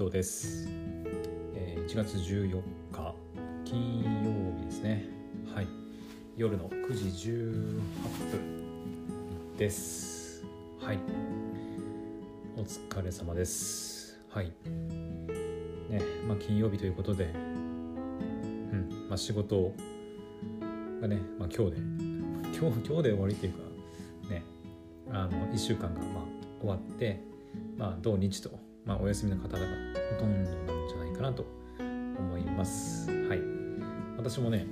[0.00, 0.66] 藤です、
[1.54, 3.14] えー1月14日
[3.66, 5.04] 金曜日ですね。
[5.54, 5.66] はい。
[6.38, 10.42] 夜の9時18分です。
[10.80, 10.98] はい。
[12.56, 14.18] お疲れ様です。
[14.30, 14.46] はい。
[15.90, 19.06] ねまあ金曜日ということでうん。
[19.10, 19.74] まあ仕事
[21.02, 21.76] がね、まあ、今日で
[22.58, 23.58] 今日今日で終わりっていうか
[24.30, 24.44] ね。
[25.10, 26.24] あの1週間がまあ
[26.58, 27.20] 終わって
[27.76, 31.46] まあ土日と、まあ、お休みの方がほとんどなんじゃないかなと
[31.78, 33.08] 思います。
[33.28, 33.40] はい。
[34.16, 34.66] 私もね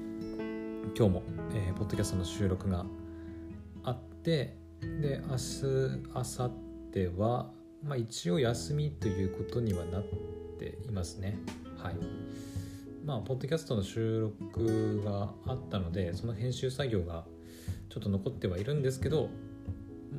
[0.97, 1.23] 今日も、
[1.55, 2.85] えーポッドキャストの収録が
[3.85, 5.62] あってで明日
[6.12, 6.51] 明後
[6.93, 7.53] 日は、
[7.85, 10.05] まあ、一応休みということにはなっ
[10.59, 11.39] ていますね。
[11.77, 11.95] はい。
[13.05, 17.25] まあポッドキャストの収録があったのでその編集作業が
[17.89, 19.29] ちょっと残ってはいるんですけど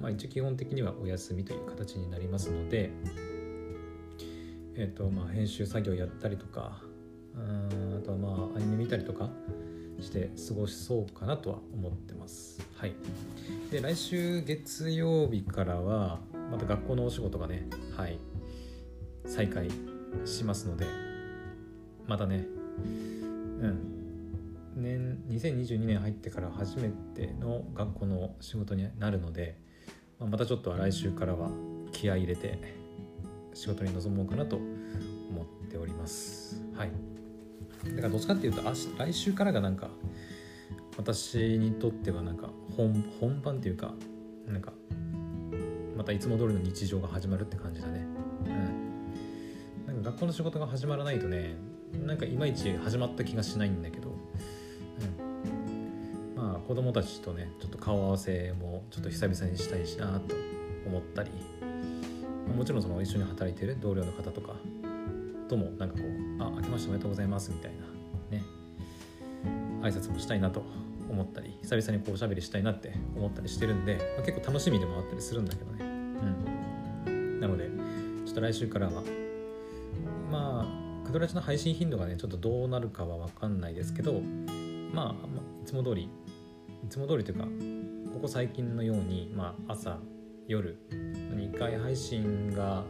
[0.01, 2.91] まあ一応基本的にはお休みという形になりますので
[4.79, 6.81] えっ、とまあ編集作業やったりとか
[7.35, 9.29] あとはまあアニメ見たりとか
[9.99, 12.65] して過ごしそうかなとは思ってます。
[12.75, 12.93] はい。
[13.71, 16.19] で来週月曜日からは
[16.49, 18.17] また学校のお仕事がねはい
[19.25, 19.69] 再開
[20.23, 20.85] しますので
[22.07, 22.47] またね
[23.61, 23.95] うん。
[24.77, 29.57] 年2022年入ってから初めての学校の仕事になるので、
[30.19, 31.49] まあまたちょっと来週からは
[31.91, 32.78] 気合い入れて
[33.59, 34.63] 仕事に臨もうかなと思
[35.43, 36.63] っております。
[36.73, 36.91] はい。
[37.83, 39.89] だからどっちかっていうと明日来週からがなんか
[40.97, 43.93] 私にとってはなんか本本番っていうか
[44.47, 44.71] なんか
[45.97, 48.05] またいつも通りの日常が始まるって感じだね。
[48.45, 48.49] う
[49.91, 49.93] ん。
[49.93, 51.57] なんか学校の仕事が始まらないとね
[52.05, 54.15] なんかいまいち始まった気がしないんだけど、
[55.17, 60.33] うん、まあ子供たちとねちょっと顔合わせもちょっと久々にしたいしなと
[60.87, 61.58] 思ったり。
[62.55, 64.55] もちろんその一緒に働いてる同僚の方とか
[65.47, 66.07] ともなんかこう
[66.43, 68.43] 「あ明けましておめでとうございます」みたいなね。
[69.81, 70.63] 挨拶もしたいなと
[71.09, 75.85] 思ったり久々にこうおしゃべりしたいなって思ったりしてるんで、まあ結構楽しみでもあったりするんだけどね。
[77.07, 77.39] うん。
[77.39, 77.69] なので
[78.25, 79.03] ちょっと来週からは
[80.31, 80.67] ま
[81.03, 84.21] あクドラジの配信頻度がねちょっとどうなるかは分かんないですけど
[84.93, 86.03] まあ、まあいつも通り
[86.83, 87.45] いつも通りというか
[88.13, 89.99] ここ最近のように、まあ、朝
[90.47, 90.77] 夜
[91.39, 92.83] 2回配信が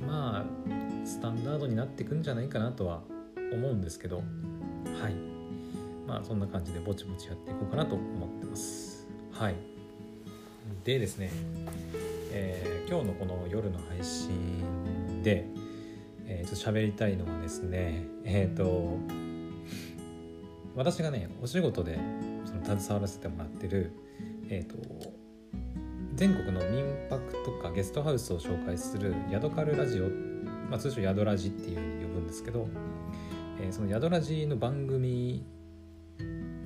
[0.00, 3.02] まあスタンダードになってくんじゃないかなとは
[3.52, 4.22] 思うんですけどは
[5.08, 5.14] い。
[6.06, 9.06] まあそんな感じでぼちぼちやっていこうかなと思ってます。
[9.32, 9.54] はい。
[10.84, 11.30] でですね、
[12.32, 15.44] えー今日のこの夜の配信で、
[16.26, 18.96] えーちょっと喋りたいのはですねえっ、と
[20.76, 21.98] 私がねお仕事で
[22.44, 23.90] その携わらせてもらってる
[24.48, 24.76] えっ、と
[26.14, 30.08] 全国の民泊とかゲストハウスを紹介するヤドカルラジオ、
[30.70, 32.68] まあ、通称ヤドラジっていうふうに呼ぶんですけど、
[33.60, 35.44] えーそのヤドラジの番組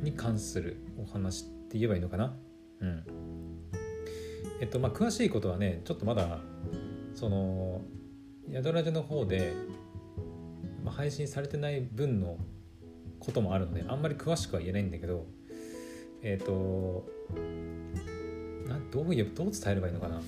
[0.03, 2.37] に関するお話って言えばいいのかな？
[2.81, 3.05] うん。
[4.61, 6.41] えっとまあ詳しいことはねちょっとまだ
[7.15, 7.83] その
[8.49, 9.53] ヤドラジの方で、
[10.85, 12.37] ま、配信されてない分の
[13.19, 15.27] こともあるのであんまり詳しくは言えないんだけど
[16.23, 17.07] えっ、と
[18.71, 20.21] などう言えばどう伝えればいいのかな。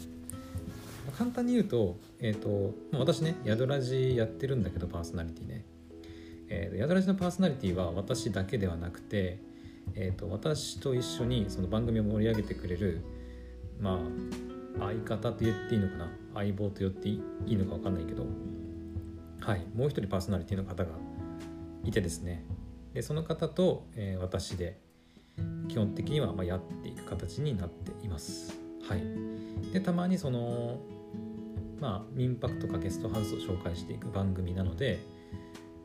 [1.16, 5.64] 簡単に言うと,、えーと私ねヤドラジやってるんだけどパーソナリティね、
[6.48, 9.38] えー、ヤドラジのパーソナリティは私だけではなくて、
[9.94, 13.02] えー、と私と一緒にその番組を盛り上げてくれる
[13.80, 14.00] ま
[14.78, 16.10] あ相方と言っていいのかな。
[16.34, 18.24] 相棒と言っていいのか分かんないけど。
[19.40, 20.90] はいもう一人パーソナリティの方が
[21.84, 22.44] いてですね。
[22.94, 24.78] でその方と、えー私で
[25.72, 28.60] 基本的にはまあやっていく形になっています。
[28.86, 29.02] はい。
[29.72, 30.78] でたまにその
[31.80, 35.02] まあ民泊とかゲストハウスを紹介していく番組なので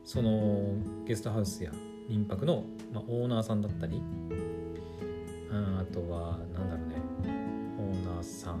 [0.04, 0.74] その
[1.06, 1.72] ゲストハウスや
[2.06, 4.02] 民泊の、まあ、オーナーさんだったり
[5.50, 6.88] あとはなんだろう
[7.26, 7.32] ね。
[7.78, 8.60] オーナーさん。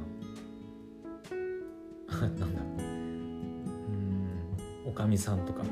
[2.20, 2.46] なんだ。
[2.46, 2.84] ろうう
[4.86, 4.86] ん。
[4.86, 5.62] おかみさんとか、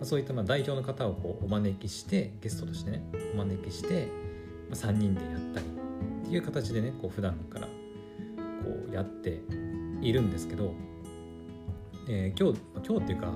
[0.00, 3.04] そういったまあ代表の方をこうお招きしてゲストとしてね
[3.34, 4.23] お招きして、
[4.74, 5.66] 3人でやったり
[6.24, 7.70] っていう形でねこう普段からこ
[8.90, 9.40] うやって
[10.00, 10.74] いるんですけど、
[12.08, 13.32] えー今日今日っていうか、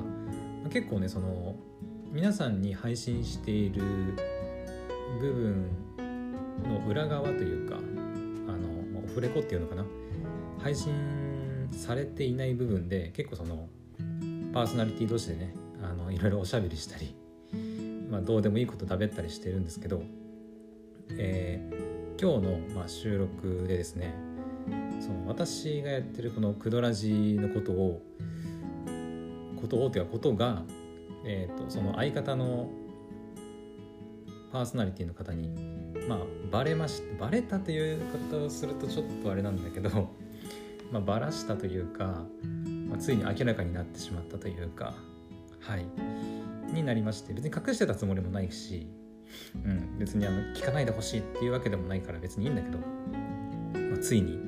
[0.71, 1.57] 結構ねその
[2.13, 3.83] 皆さんに配信している
[5.21, 5.69] 部分
[6.65, 9.85] の裏側というかあの、オフレコっていうのかな
[10.59, 10.93] 配信
[11.73, 13.69] されていない部分で結構その
[14.53, 17.15] パーソナリティ同士でねあのいろいろおしゃべりしたり、
[18.11, 20.03] まあ、どうでもいいことだべったりしてるんですけど、
[21.17, 21.79] えー
[22.21, 24.13] 今日の、まあ、収録でですね
[25.01, 28.03] その私がやってるこの「クドラジ」のことを
[29.61, 30.65] ことをというかことが、
[31.25, 32.71] えーと、その相方の
[34.51, 35.49] パーソナリティの方に
[36.09, 36.19] まあ
[36.51, 40.09] バレましバレたという言い方をするとちょっとあれなんだけど、
[40.91, 42.27] まあ、バラしたというか、
[42.89, 44.95] まあ、ついに明らかになってしまったというか
[45.61, 45.87] はい。
[46.73, 48.89] になりまして別に隠してたつもりもないし、
[49.65, 54.39] うん、別にあの聞かないでほしいっていうわけでもないから別にいいんだけど、まあ、ついに、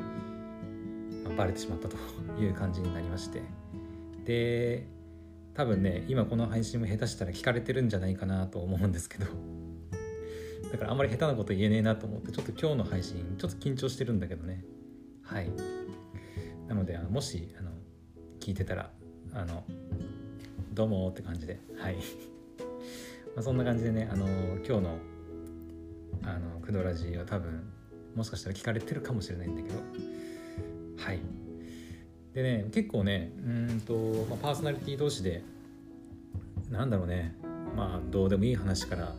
[1.25, 1.97] まあ、バレてしまったと
[2.39, 3.43] いう感じになりまして。
[4.25, 4.87] で
[5.55, 9.27] 多分ね今この配信も下手したら聞かれてるんじゃないかなと思うんですけど。
[10.71, 14.65] だからあんまり下手なこと言えねえなと思ってちょっと今日の配信ちょっと緊張してるんだけどね。
[15.23, 15.51] はい。
[16.69, 17.71] なのであのもしあの
[18.39, 18.91] 聞いてたら
[19.33, 19.65] あの
[20.73, 21.59] どうもって感じで。
[21.77, 21.97] はい。
[23.35, 24.99] まあそんな感じでねあの今日の
[26.23, 27.63] あのクドラジは多分
[28.15, 29.77] もしかしたら聞かれてるかもしれないんだけど。
[30.97, 31.21] はい。
[32.35, 33.95] でね結構ねうんと、
[34.29, 35.43] まあ、パーソナリティ同士で
[36.71, 37.37] なんだろうね。
[37.77, 39.15] まあどうでもいい話から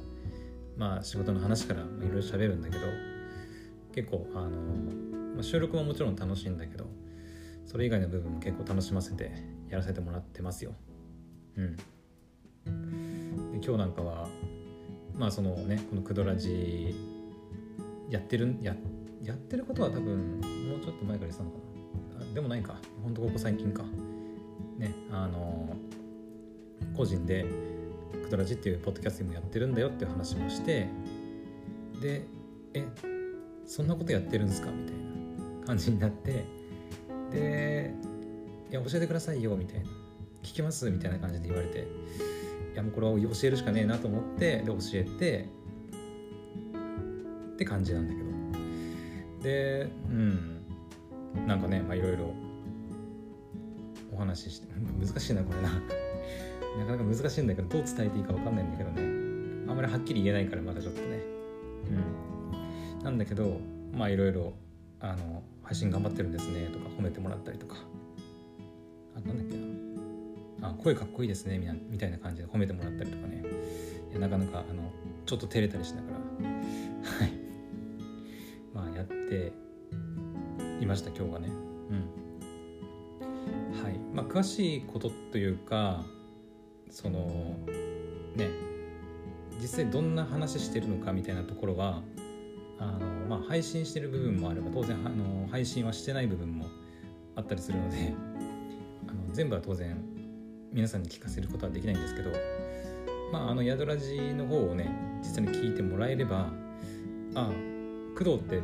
[0.77, 3.11] まあ仕事の話からいろいろ喋るんだけど。
[3.93, 4.49] 結構あの、
[5.35, 6.85] まあ、収録ももちろん楽しいんだけど
[7.65, 9.31] それ以外の部分も結構楽しませて
[9.69, 10.73] やらせてもらってますよ。
[11.57, 11.77] うん、
[13.63, 14.27] 今日なんかは
[15.15, 16.95] まあそのねこの「クドラジ」
[18.09, 18.75] やってるや
[19.23, 21.57] やってることは多分もうちょっと前から言ってたのか
[22.25, 22.33] な。
[22.33, 22.75] でもないか。
[23.03, 23.83] ほんとここ最近か。
[24.77, 25.75] ねあの
[26.97, 27.45] 個人で
[28.23, 30.87] 「クドラジ」っていうポッドキャストもやってるんだよっていう話もして
[32.01, 32.25] で
[32.73, 32.83] え
[33.65, 34.71] そんなことやってるんですか？
[34.71, 34.95] みたい
[35.61, 36.45] な感じになって
[37.31, 37.93] で
[38.71, 39.85] いや教えてくださいよみたいな。
[40.41, 40.89] 聞きます？
[40.89, 41.85] みたいな感じで言われて。
[42.73, 45.47] いやもうこれは教えるしかねえなと思ってで教えて
[47.53, 48.31] って感じなんだけど。
[49.43, 50.57] でうん。
[51.47, 52.33] なんかねまあいろいろ
[54.11, 54.67] お話しして
[54.99, 55.69] 難しいなこれな。
[56.79, 59.01] なかなか難しいんだけどどう伝えていいか分かんないんだけどね。
[59.67, 61.19] あんまりはっきり言えないからまだちょっとね。
[62.99, 63.03] うん。
[63.03, 63.59] なんだけど
[63.93, 64.53] まあいろいろ
[64.99, 67.75] あの配信頑張ってるんですねとか褒めてもらったりとか。
[69.15, 70.00] あなんだっけな。
[70.61, 71.59] あ声かっこいいですね
[71.89, 73.43] みたいな感じで褒めてもらったりとかね。
[74.11, 74.91] いやなかなかあの
[75.25, 76.17] ちょっと照れたりしながら。
[76.17, 77.31] はい。
[78.73, 79.53] まあやって
[80.79, 81.49] いました今日はね。
[81.89, 81.93] う
[83.79, 83.83] ん。
[83.83, 83.97] はい。
[84.13, 86.03] まあ詳しいことというか
[86.89, 87.57] その
[88.35, 88.49] ね
[89.61, 92.01] 実際どんな話してるのかみたいなところは
[92.79, 92.99] あの、
[93.29, 96.65] まあ、配信してる部分もあれば当然あの配信はしてない部分も
[97.35, 98.13] あったりするので
[99.07, 100.03] あの全部は当然
[100.73, 102.31] 皆さんに聞かせることはできないんですけど
[103.33, 104.89] まああの宿ラジの方をね
[105.19, 106.47] 実際に聞いてもらえれば
[107.35, 107.49] ああ
[108.17, 108.63] 工藤ってなん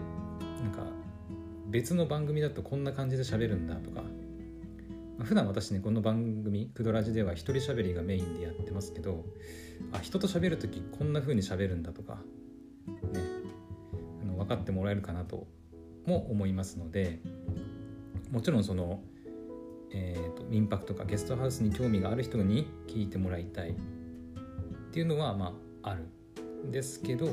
[0.71, 0.83] か
[1.67, 4.03] 別の番組だとこんな感じで喋るんだとか
[5.23, 9.25] 普段私ねこの番組「クドラジ」では一人喋りがメインでやってますけど
[9.91, 12.21] あ人と喋る時こんな風に喋るんだとか
[13.11, 13.19] ね
[14.21, 15.47] あの分かってもらえるかなと
[16.05, 17.19] も思いますので
[18.31, 19.01] もちろんその、
[19.91, 23.73] えーと、民泊とかゲストハウスに興味がある人に聞いてもらいたいっ
[24.91, 25.53] ていうのはま
[25.83, 26.07] あある
[26.67, 27.29] んですけど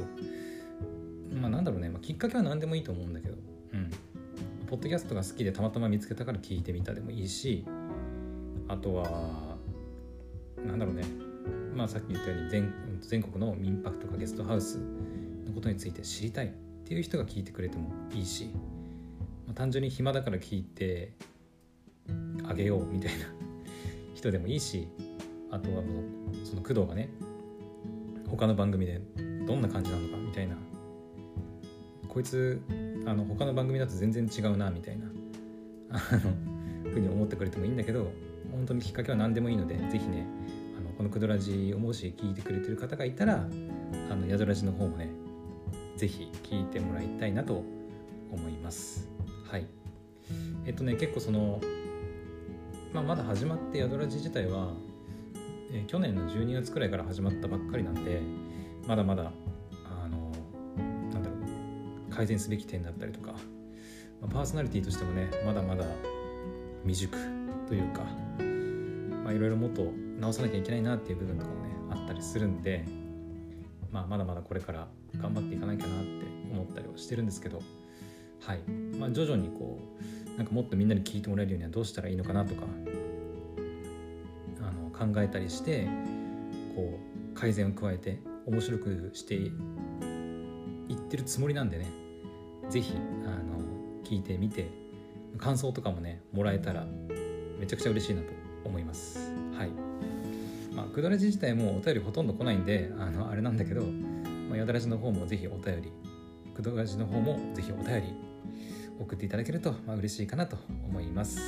[1.33, 3.35] まあなんだろうね、まあ、きっかけは何でもいいと思うんだけど。
[3.73, 3.91] うん。
[4.67, 7.65] ポッドキャストが好きでたまたま見つけたから聞いてみたでもいいし
[8.67, 9.57] あとは
[10.67, 11.05] なんだろうね。
[11.75, 14.79] まあさっき言ったように全全国の民泊とかゲストハウス
[15.47, 16.51] のことについて知りたいっ
[16.87, 18.51] ていう人が聞いてくれてもいいし、
[19.47, 21.13] まあ、単純に暇だから聞いて
[22.49, 23.27] あげようみたいな。
[24.15, 24.89] 人でもいいし
[25.51, 27.11] あとはもうその工藤がね
[28.29, 29.01] 他の番組で
[29.47, 30.57] どんな感じなのかみたいな。
[32.09, 32.63] こいつ
[33.07, 35.07] あの他の番組だと全然違うなみたいな。
[35.91, 36.55] あの
[36.91, 38.13] ふうに思ってくれてもいいんだけど
[38.51, 40.27] 本当にきっかけは何でもいいので是非ね
[40.79, 43.49] あのこの「クドラジ」をもし聞いてくれてる方がいたら
[44.11, 45.11] あの宿ラジの方もね
[45.97, 47.63] 是非聞いてもらいたいなと
[48.33, 49.09] 思います。
[49.51, 49.67] はい。
[50.67, 51.61] えっとね結構その、
[52.95, 54.69] まあ、まだ始まって宿ラジ自体は、
[55.73, 58.23] えー、去年の12月くらいから始まったばっかりなんで
[58.87, 59.33] まだまだ
[59.85, 60.31] あの
[61.13, 61.35] なんだろ
[62.09, 63.33] う改善すべき点だったりとか、
[64.23, 65.85] まあ、パーソナリティとしてもねまだまだ
[66.85, 67.19] 未熟
[67.67, 68.03] というか、
[69.33, 72.85] いろいろもっと直さなきゃいけないなっていう部分とかもねあったりするんで、
[73.91, 74.87] まあ、まだまだこれから
[75.17, 77.61] 頑張っていかなきゃなって思ったりはしてるんですけど
[78.47, 78.61] はい、
[78.99, 82.63] まあ、徐々にこうなんかもっとみんなに聞いてもらえるようにはどうしたらいいのかなとか
[84.61, 85.87] あの考えたりして
[86.75, 86.99] こ
[87.33, 89.49] う改善を加えて面白くしてい
[90.93, 91.87] ってるつもりなんでね
[92.69, 92.95] 是非
[93.27, 93.59] あの
[94.05, 94.69] 聞いてみて
[95.39, 96.87] 感想とかもねもらえたら
[97.59, 98.29] めちゃくちゃ嬉しいなと
[98.65, 99.33] 思います。
[99.57, 99.71] はい。
[100.75, 105.93] まあくだらじ自体もお便りほとんど来ないんであのあれなんだけど、まあ、やだらじの方もぜひお便り
[106.55, 108.15] くだらじの方もぜひお便り
[108.99, 110.57] 送っていただけると、まあ、嬉しいかなと
[110.89, 111.41] 思います。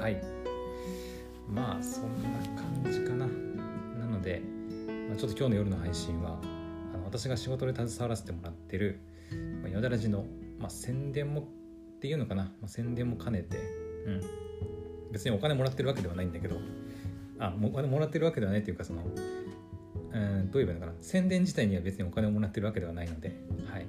[0.00, 0.20] はい。
[1.48, 2.28] まあそんな
[2.60, 3.26] 感じかな。
[3.26, 4.42] なので、
[5.08, 6.38] まあ、ちょっと今日の夜の配信は
[6.94, 9.00] あの私が仕事で携わらせてもらってる、
[9.62, 10.24] まあ、やだらじの、
[10.58, 11.44] まあ、宣伝もっ
[12.00, 13.58] ていうのかな、まあ、宣伝も兼ねて、
[14.06, 14.20] うん、
[15.12, 16.56] 別にお金もらってるわけではないんだけど
[17.38, 19.02] あお金もらってるわけではないっていうかその
[20.12, 20.92] うんどう言えばいいのかな。
[21.00, 23.36] 宣伝自体には別にお金をもらってるわけではないので、
[23.70, 23.86] はい、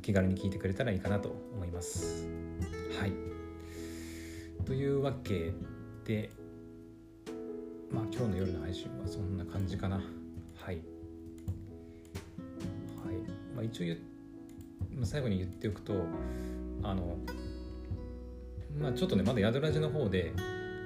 [0.00, 2.26] 気軽に聞いてくれたらいいかなと思います。
[2.98, 3.12] はい
[4.64, 5.52] というわけ
[6.04, 6.30] で
[7.90, 9.96] まあ今日の夜の配信はそんな感じかな。
[9.96, 10.66] はい。
[10.66, 10.76] はい。
[13.54, 13.96] まあ、一応
[15.04, 15.94] 最後に言っておくと
[16.82, 17.16] あの
[18.78, 20.32] まあちょっとねまだ宿ラジの方で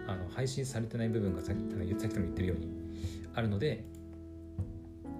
[0.06, 2.68] あの配信されてない部分がさっきさっきも言ってるように
[3.34, 3.84] あるので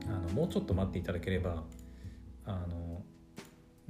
[0.07, 1.63] あのもうちょっと待っていただければ
[2.47, 2.82] あの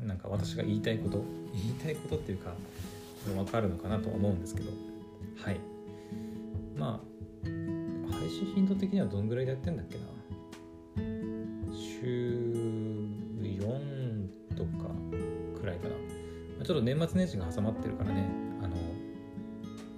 [0.06, 1.24] なんか私が言いたいこと。
[1.52, 2.54] 言いたいことっていうか
[3.26, 4.70] 分かるのかなと思うんですけど。
[5.36, 5.60] はい。
[6.76, 7.02] ま
[7.44, 7.48] あ
[8.12, 10.04] 配信頻度的にはどんぐらいでやってんだっけな。
[11.76, 12.36] 週
[13.40, 14.90] 4とか
[15.60, 16.64] くらいかな。
[16.64, 18.28] ちょっと年末年始が挟まってるからね。
[18.62, 18.76] あの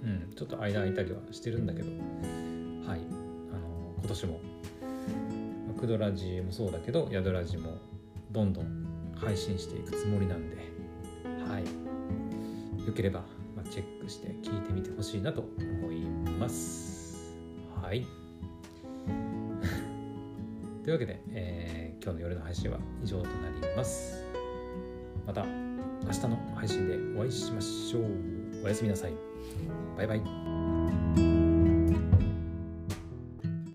[0.03, 1.89] うんちょっと間空いたりはしてるんだけど。
[1.89, 2.99] はい。
[3.51, 4.39] あの今年も。
[5.75, 7.77] クドラジもそうだけどヤドラジも
[8.31, 8.74] どんどん
[9.25, 10.57] 配信していくつもりなんで
[11.49, 11.63] はい。
[12.87, 13.23] よければ、
[13.55, 16.01] ま、チェックして聞いてみてほしいなと思い
[16.39, 17.33] ます。
[17.81, 18.05] はい。
[20.83, 24.23] というわけで、えー、今日の夜の配信は以上となります。
[25.25, 25.49] また明
[26.11, 28.03] 日の配信でお会いしましょう。
[28.63, 29.13] おやすみなさい。
[29.97, 31.44] バイバイ。